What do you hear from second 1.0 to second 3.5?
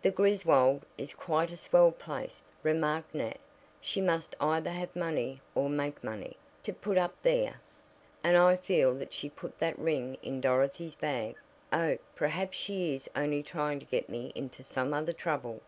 quite a swell place," remarked Nat.